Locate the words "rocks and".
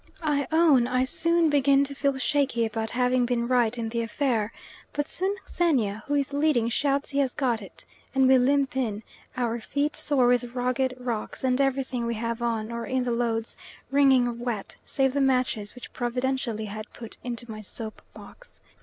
10.97-11.61